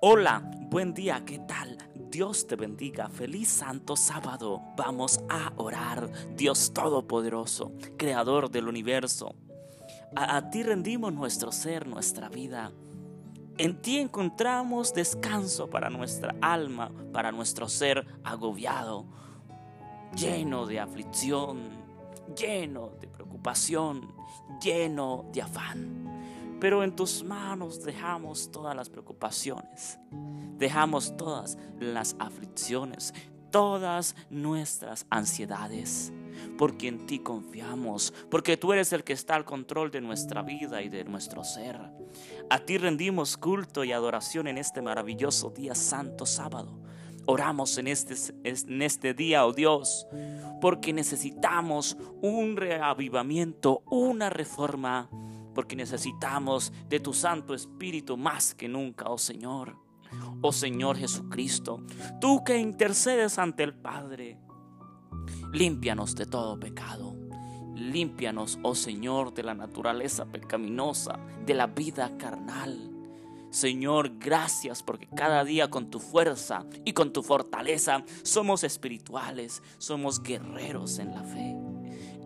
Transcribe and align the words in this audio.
Hola, 0.00 0.48
buen 0.70 0.94
día, 0.94 1.24
¿qué 1.26 1.40
tal? 1.40 1.76
Dios 2.08 2.46
te 2.46 2.54
bendiga, 2.54 3.08
feliz 3.08 3.48
santo 3.48 3.96
sábado. 3.96 4.62
Vamos 4.76 5.18
a 5.28 5.52
orar, 5.56 6.08
Dios 6.36 6.72
Todopoderoso, 6.72 7.72
Creador 7.96 8.48
del 8.48 8.68
universo. 8.68 9.34
A, 10.14 10.50
ti 10.50 10.62
rendimos 10.62 11.12
nuestro 11.12 11.50
ser, 11.50 11.88
nuestra 11.88 12.28
vida. 12.28 12.70
En 13.56 13.82
ti 13.82 13.98
encontramos 13.98 14.94
descanso 14.94 15.68
para 15.68 15.90
nuestra 15.90 16.32
alma, 16.40 16.92
para 17.12 17.32
nuestro 17.32 17.68
ser 17.68 18.06
agobiado, 18.22 19.04
lleno 20.14 20.66
de 20.66 20.78
aflicción, 20.78 21.58
lleno 22.40 22.92
de 23.00 23.08
preocupación, 23.08 24.14
lleno 24.62 25.24
de 25.32 25.42
afán. 25.42 25.98
Pero 26.60 26.82
en 26.82 26.94
tus 26.94 27.22
manos 27.22 27.82
dejamos 27.82 28.50
todas 28.50 28.74
las 28.74 28.90
preocupaciones, 28.90 29.98
dejamos 30.56 31.16
todas 31.16 31.56
las 31.78 32.16
aflicciones, 32.18 33.14
todas 33.50 34.16
nuestras 34.30 35.06
ansiedades, 35.10 36.12
porque 36.56 36.88
en 36.88 37.06
ti 37.06 37.20
confiamos, 37.20 38.12
porque 38.30 38.56
tú 38.56 38.72
eres 38.72 38.92
el 38.92 39.04
que 39.04 39.12
está 39.12 39.36
al 39.36 39.44
control 39.44 39.90
de 39.90 40.00
nuestra 40.00 40.42
vida 40.42 40.82
y 40.82 40.88
de 40.88 41.04
nuestro 41.04 41.44
ser. 41.44 41.78
A 42.50 42.58
ti 42.58 42.78
rendimos 42.78 43.36
culto 43.36 43.84
y 43.84 43.92
adoración 43.92 44.48
en 44.48 44.58
este 44.58 44.82
maravilloso 44.82 45.50
día 45.50 45.74
santo 45.74 46.26
sábado. 46.26 46.78
Oramos 47.26 47.76
en 47.76 47.88
este, 47.88 48.14
en 48.42 48.80
este 48.80 49.12
día, 49.12 49.44
oh 49.44 49.52
Dios, 49.52 50.06
porque 50.62 50.94
necesitamos 50.94 51.96
un 52.22 52.56
reavivamiento, 52.56 53.82
una 53.86 54.30
reforma 54.30 55.10
porque 55.58 55.74
necesitamos 55.74 56.72
de 56.88 57.00
tu 57.00 57.12
Santo 57.12 57.52
Espíritu 57.52 58.16
más 58.16 58.54
que 58.54 58.68
nunca, 58.68 59.06
oh 59.08 59.18
Señor. 59.18 59.76
Oh 60.40 60.52
Señor 60.52 60.96
Jesucristo, 60.96 61.82
tú 62.20 62.44
que 62.44 62.58
intercedes 62.58 63.40
ante 63.40 63.64
el 63.64 63.74
Padre, 63.74 64.38
límpianos 65.52 66.14
de 66.14 66.26
todo 66.26 66.60
pecado. 66.60 67.16
Límpianos, 67.74 68.60
oh 68.62 68.76
Señor, 68.76 69.34
de 69.34 69.42
la 69.42 69.54
naturaleza 69.54 70.26
pecaminosa, 70.26 71.18
de 71.44 71.54
la 71.54 71.66
vida 71.66 72.16
carnal. 72.16 72.92
Señor, 73.50 74.16
gracias 74.20 74.84
porque 74.84 75.08
cada 75.08 75.42
día 75.42 75.70
con 75.70 75.90
tu 75.90 75.98
fuerza 75.98 76.66
y 76.84 76.92
con 76.92 77.12
tu 77.12 77.24
fortaleza 77.24 78.04
somos 78.22 78.62
espirituales, 78.62 79.60
somos 79.78 80.22
guerreros 80.22 81.00
en 81.00 81.10
la 81.16 81.24
fe. 81.24 81.67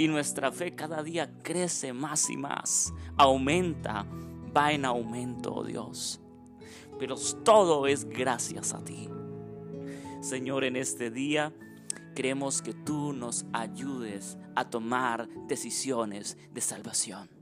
Y 0.02 0.08
nuestra 0.08 0.50
fe 0.50 0.74
cada 0.74 1.00
día 1.04 1.32
crece 1.44 1.92
más 1.92 2.28
y 2.28 2.36
más, 2.36 2.92
aumenta, 3.16 4.04
va 4.52 4.72
en 4.72 4.84
aumento, 4.84 5.54
oh 5.54 5.62
Dios. 5.62 6.20
Pero 6.98 7.14
todo 7.44 7.86
es 7.86 8.04
gracias 8.04 8.74
a 8.74 8.82
ti. 8.82 9.08
Señor, 10.20 10.64
en 10.64 10.74
este 10.74 11.12
día 11.12 11.52
queremos 12.16 12.62
que 12.62 12.74
tú 12.74 13.12
nos 13.12 13.46
ayudes 13.52 14.38
a 14.56 14.68
tomar 14.68 15.28
decisiones 15.46 16.36
de 16.52 16.60
salvación. 16.60 17.41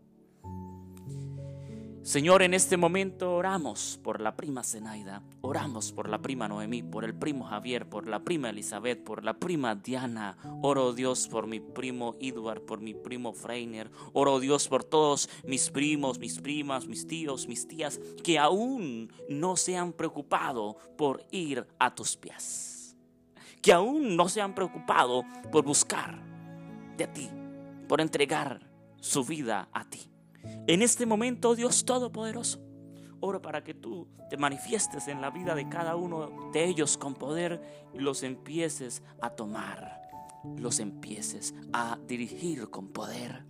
Señor, 2.11 2.43
en 2.43 2.55
este 2.55 2.77
momento 2.77 3.37
oramos 3.37 4.01
por 4.03 4.21
la 4.21 4.35
prima 4.35 4.65
Zenaida, 4.65 5.23
oramos 5.43 5.93
por 5.93 6.09
la 6.09 6.19
prima 6.19 6.49
Noemí, 6.49 6.83
por 6.83 7.05
el 7.05 7.15
primo 7.15 7.45
Javier, 7.45 7.89
por 7.89 8.09
la 8.09 8.25
prima 8.25 8.51
Elizabeth, 8.51 9.05
por 9.05 9.23
la 9.23 9.35
prima 9.35 9.77
Diana. 9.77 10.37
Oro 10.61 10.93
Dios 10.93 11.29
por 11.29 11.47
mi 11.47 11.61
primo 11.61 12.17
Edward, 12.19 12.63
por 12.63 12.81
mi 12.81 12.95
primo 12.95 13.33
Freiner. 13.33 13.93
Oro 14.13 14.41
Dios 14.41 14.67
por 14.67 14.83
todos 14.83 15.31
mis 15.45 15.71
primos, 15.71 16.19
mis 16.19 16.41
primas, 16.41 16.89
mis 16.89 17.07
tíos, 17.07 17.47
mis 17.47 17.69
tías, 17.69 18.01
que 18.25 18.41
aún 18.41 19.13
no 19.29 19.57
se 19.57 19.77
han 19.77 19.93
preocupado 19.93 20.79
por 20.99 21.25
ir 21.31 21.65
a 21.79 21.95
tus 21.95 22.17
pies. 22.17 22.97
Que 23.63 23.73
aún 23.73 24.17
no 24.17 24.29
se 24.29 24.41
han 24.41 24.57
preocupado 24.57 25.23
por 25.53 25.65
buscar 25.65 26.21
de 26.97 27.07
ti, 27.07 27.31
por 27.87 28.01
entregar 28.01 28.69
su 28.99 29.25
vida 29.25 29.69
a 29.73 29.89
ti. 29.89 30.11
En 30.67 30.83
este 30.83 31.07
momento, 31.07 31.55
Dios 31.55 31.85
Todopoderoso, 31.85 32.61
oro 33.21 33.43
para 33.43 33.63
que 33.63 33.75
tú 33.75 34.09
te 34.29 34.37
manifiestes 34.37 35.09
en 35.09 35.21
la 35.21 35.31
vida 35.31 35.55
de 35.55 35.69
cada 35.69 35.97
uno 35.97 36.51
de 36.53 36.65
ellos 36.65 36.97
con 36.97 37.15
poder 37.15 37.89
y 37.93 37.99
los 37.99 38.23
empieces 38.23 39.03
a 39.21 39.31
tomar, 39.31 40.01
los 40.57 40.81
empieces 40.81 41.55
a 41.73 41.99
dirigir 42.07 42.71
con 42.71 42.89
poder. 42.89 43.45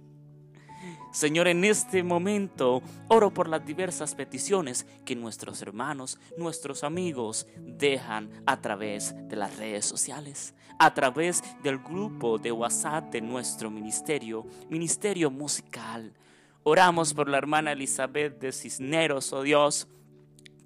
Señor, 1.12 1.48
en 1.48 1.64
este 1.64 2.02
momento 2.02 2.82
oro 3.08 3.32
por 3.32 3.48
las 3.48 3.64
diversas 3.64 4.14
peticiones 4.14 4.86
que 5.04 5.14
nuestros 5.14 5.60
hermanos, 5.60 6.18
nuestros 6.38 6.84
amigos 6.84 7.46
dejan 7.58 8.30
a 8.46 8.60
través 8.60 9.14
de 9.28 9.36
las 9.36 9.56
redes 9.56 9.84
sociales, 9.84 10.54
a 10.78 10.94
través 10.94 11.42
del 11.62 11.78
grupo 11.78 12.38
de 12.38 12.52
WhatsApp 12.52 13.12
de 13.12 13.20
nuestro 13.20 13.70
ministerio, 13.70 14.46
Ministerio 14.70 15.30
Musical. 15.30 16.14
Oramos 16.62 17.14
por 17.14 17.30
la 17.30 17.38
hermana 17.38 17.72
Elizabeth 17.72 18.38
de 18.38 18.52
Cisneros, 18.52 19.32
oh 19.32 19.42
Dios, 19.42 19.88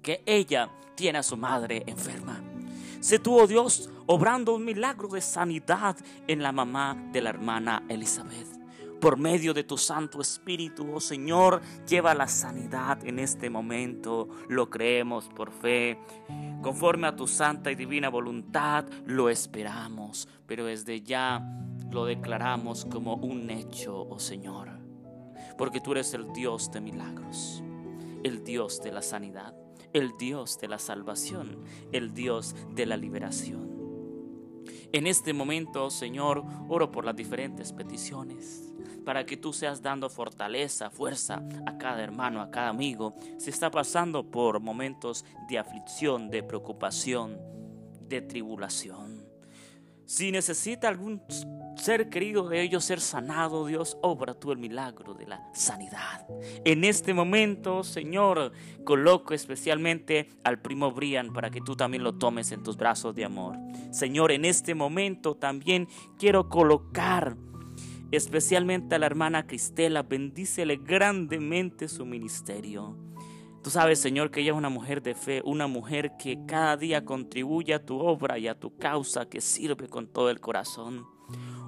que 0.01 0.21
ella 0.25 0.69
tiene 0.93 1.19
a 1.19 1.23
su 1.23 1.37
madre 1.37 1.83
enferma. 1.87 2.43
Se 2.99 3.17
tuvo 3.17 3.47
Dios 3.47 3.89
obrando 4.05 4.53
un 4.53 4.65
milagro 4.65 5.07
de 5.07 5.21
sanidad 5.21 5.95
en 6.27 6.43
la 6.43 6.51
mamá 6.51 6.97
de 7.13 7.21
la 7.21 7.29
hermana 7.29 7.83
Elizabeth. 7.87 8.47
Por 8.99 9.17
medio 9.17 9.53
de 9.53 9.63
tu 9.63 9.77
Santo 9.77 10.19
Espíritu, 10.19 10.93
oh 10.93 10.99
Señor, 10.99 11.61
lleva 11.87 12.13
la 12.13 12.27
sanidad 12.27 13.05
en 13.05 13.19
este 13.19 13.49
momento. 13.49 14.27
Lo 14.49 14.69
creemos 14.69 15.29
por 15.29 15.51
fe. 15.51 15.97
Conforme 16.61 17.07
a 17.07 17.15
tu 17.15 17.25
santa 17.25 17.71
y 17.71 17.75
divina 17.75 18.09
voluntad, 18.09 18.85
lo 19.05 19.29
esperamos. 19.29 20.27
Pero 20.45 20.65
desde 20.65 21.01
ya 21.01 21.41
lo 21.89 22.05
declaramos 22.05 22.83
como 22.83 23.15
un 23.15 23.49
hecho, 23.49 24.07
oh 24.09 24.19
Señor 24.19 24.84
porque 25.57 25.81
tú 25.81 25.91
eres 25.93 26.13
el 26.13 26.31
Dios 26.33 26.71
de 26.71 26.81
milagros, 26.81 27.63
el 28.23 28.43
Dios 28.43 28.81
de 28.81 28.91
la 28.91 29.01
sanidad, 29.01 29.55
el 29.93 30.17
Dios 30.17 30.59
de 30.59 30.67
la 30.67 30.79
salvación, 30.79 31.63
el 31.91 32.13
Dios 32.13 32.55
de 32.73 32.85
la 32.85 32.97
liberación. 32.97 33.75
En 34.91 35.07
este 35.07 35.33
momento, 35.33 35.89
Señor, 35.89 36.43
oro 36.69 36.91
por 36.91 37.05
las 37.05 37.15
diferentes 37.15 37.73
peticiones, 37.73 38.73
para 39.03 39.25
que 39.25 39.37
tú 39.37 39.53
seas 39.53 39.81
dando 39.81 40.09
fortaleza, 40.09 40.89
fuerza 40.89 41.43
a 41.65 41.77
cada 41.77 42.01
hermano, 42.01 42.41
a 42.41 42.49
cada 42.49 42.69
amigo, 42.69 43.15
si 43.37 43.49
está 43.49 43.69
pasando 43.69 44.29
por 44.31 44.59
momentos 44.59 45.25
de 45.49 45.59
aflicción, 45.59 46.29
de 46.29 46.43
preocupación, 46.43 47.37
de 48.07 48.21
tribulación. 48.21 49.24
Si 50.05 50.31
necesita 50.31 50.87
algún 50.87 51.21
ser 51.77 52.09
querido 52.09 52.47
de 52.47 52.61
ellos 52.61 52.85
ser 52.85 53.01
sanado, 53.01 53.65
Dios, 53.65 53.97
obra 54.01 54.33
tú 54.33 54.51
el 54.51 54.57
milagro 54.57 55.13
de 55.13 55.25
la 55.25 55.43
sanidad. 55.53 56.25
En 56.63 56.83
este 56.83 57.13
momento, 57.13 57.83
Señor, 57.83 58.51
coloco 58.83 59.33
especialmente 59.33 60.29
al 60.43 60.61
primo 60.61 60.91
Brian 60.91 61.33
para 61.33 61.49
que 61.49 61.61
tú 61.61 61.75
también 61.75 62.03
lo 62.03 62.15
tomes 62.15 62.51
en 62.51 62.63
tus 62.63 62.77
brazos 62.77 63.15
de 63.15 63.25
amor. 63.25 63.57
Señor, 63.91 64.31
en 64.31 64.45
este 64.45 64.75
momento 64.75 65.35
también 65.35 65.87
quiero 66.17 66.49
colocar 66.49 67.35
especialmente 68.11 68.95
a 68.95 68.99
la 68.99 69.07
hermana 69.07 69.47
Cristela, 69.47 70.03
bendícele 70.03 70.77
grandemente 70.77 71.87
su 71.87 72.05
ministerio. 72.05 72.95
Tú 73.65 73.71
sabes, 73.71 73.99
Señor, 73.99 74.29
que 74.29 74.41
ella 74.41 74.51
es 74.51 74.57
una 74.59 74.69
mujer 74.69 75.01
de 75.01 75.15
fe, 75.15 75.41
una 75.43 75.65
mujer 75.65 76.17
que 76.19 76.37
cada 76.45 76.77
día 76.77 77.03
contribuye 77.03 77.73
a 77.73 77.83
tu 77.83 77.97
obra 77.97 78.37
y 78.37 78.47
a 78.47 78.59
tu 78.59 78.77
causa, 78.77 79.27
que 79.27 79.41
sirve 79.41 79.89
con 79.89 80.05
todo 80.05 80.29
el 80.29 80.39
corazón. 80.39 81.07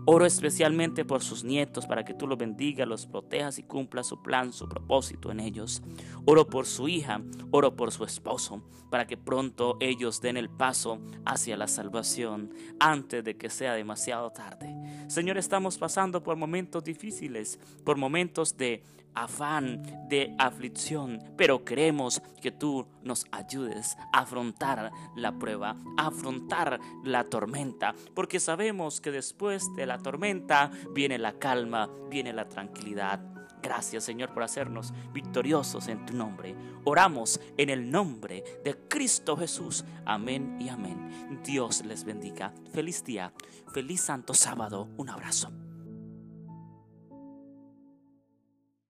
Oro 0.06 0.24
especialmente 0.24 1.06
por 1.06 1.24
sus 1.24 1.44
nietos 1.44 1.88
para 1.88 2.06
que 2.06 2.14
tú 2.14 2.28
los 2.28 2.38
bendigas, 2.38 2.88
los 2.88 3.08
protejas 3.08 3.58
y 3.58 3.64
cumpla 3.64 4.04
su 4.04 4.22
plan, 4.22 4.54
su 4.54 4.70
propósito 4.70 5.32
en 5.32 5.40
ellos. 5.40 5.82
Oro 6.26 6.46
por 6.46 6.68
su 6.68 6.88
hija, 6.88 7.20
oro 7.50 7.76
por 7.76 7.92
su 7.92 8.04
esposo, 8.04 8.62
para 8.92 9.08
que 9.08 9.18
pronto 9.18 9.78
ellos 9.80 10.22
den 10.22 10.38
el 10.38 10.52
paso 10.52 11.00
hacia 11.26 11.58
la 11.58 11.68
salvación 11.68 12.54
antes 12.80 13.24
de 13.24 13.38
que 13.38 13.50
sea 13.50 13.74
demasiado 13.74 14.30
tarde. 14.30 14.77
Señor, 15.08 15.38
estamos 15.38 15.78
pasando 15.78 16.22
por 16.22 16.36
momentos 16.36 16.84
difíciles, 16.84 17.60
por 17.86 17.98
momentos 17.98 18.58
de 18.58 18.84
afán, 19.16 19.82
de 20.10 20.36
aflicción, 20.38 21.20
pero 21.38 21.64
queremos 21.64 22.22
que 22.42 22.52
tú 22.52 22.86
nos 23.04 23.26
ayudes 23.32 23.98
a 24.12 24.20
afrontar 24.20 24.92
la 25.16 25.32
prueba, 25.40 25.78
a 25.98 26.08
afrontar 26.08 26.80
la 27.04 27.24
tormenta, 27.24 27.96
porque 28.14 28.40
sabemos 28.40 29.02
que 29.02 29.12
después 29.12 29.64
de 29.76 29.86
la 29.86 29.98
tormenta 29.98 30.72
viene 30.94 31.18
la 31.18 31.40
calma, 31.40 31.90
viene 32.10 32.34
la 32.34 32.48
tranquilidad. 32.48 33.37
Gracias 33.68 34.06
Señor 34.06 34.34
por 34.34 34.44
hacernos 34.44 34.94
victoriosos 35.12 35.90
en 35.90 36.06
tu 36.06 36.14
nombre. 36.14 36.56
Oramos 36.86 37.42
en 37.58 37.70
el 37.70 37.92
nombre 37.92 38.42
de 38.64 38.78
Cristo 38.88 39.36
Jesús. 39.36 39.84
Amén 40.06 40.56
y 40.58 40.70
amén. 40.70 41.42
Dios 41.44 41.84
les 41.84 42.06
bendiga. 42.06 42.54
Feliz 42.72 43.04
día, 43.04 43.34
feliz 43.74 44.00
santo 44.00 44.34
sábado. 44.34 44.88
Un 44.96 45.10
abrazo. 45.10 45.67